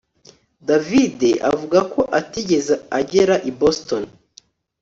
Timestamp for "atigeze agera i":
2.19-3.51